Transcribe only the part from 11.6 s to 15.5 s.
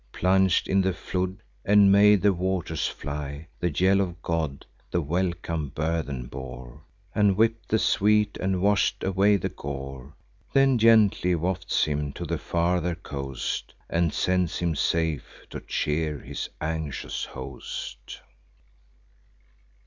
him to the farther coast, And sends him safe